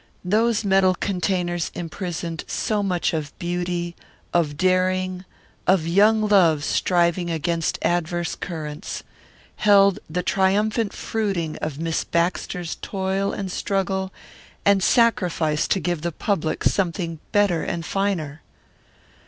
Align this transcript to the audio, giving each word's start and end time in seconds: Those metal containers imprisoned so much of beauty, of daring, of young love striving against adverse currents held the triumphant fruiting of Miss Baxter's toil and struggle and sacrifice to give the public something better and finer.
Those 0.25 0.65
metal 0.65 0.95
containers 0.95 1.69
imprisoned 1.75 2.43
so 2.47 2.81
much 2.81 3.13
of 3.13 3.37
beauty, 3.37 3.95
of 4.33 4.57
daring, 4.57 5.25
of 5.67 5.85
young 5.85 6.27
love 6.27 6.63
striving 6.63 7.29
against 7.29 7.77
adverse 7.83 8.33
currents 8.33 9.03
held 9.57 9.99
the 10.09 10.23
triumphant 10.23 10.91
fruiting 10.91 11.55
of 11.57 11.77
Miss 11.77 12.03
Baxter's 12.03 12.77
toil 12.81 13.31
and 13.31 13.51
struggle 13.51 14.11
and 14.65 14.81
sacrifice 14.81 15.67
to 15.67 15.79
give 15.79 16.01
the 16.01 16.11
public 16.11 16.63
something 16.63 17.19
better 17.31 17.61
and 17.61 17.85
finer. 17.85 18.41